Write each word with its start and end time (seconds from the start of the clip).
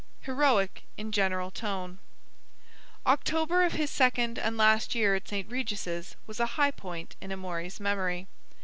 HEROIC 0.21 0.81
IN 0.97 1.11
GENERAL 1.11 1.51
TONE 1.51 1.99
October 3.05 3.61
of 3.61 3.73
his 3.73 3.91
second 3.91 4.39
and 4.39 4.57
last 4.57 4.95
year 4.95 5.13
at 5.13 5.27
St. 5.27 5.47
Regis' 5.47 6.15
was 6.25 6.39
a 6.39 6.47
high 6.57 6.71
point 6.71 7.15
in 7.21 7.31
Amory's 7.31 7.79
memory. 7.79 8.25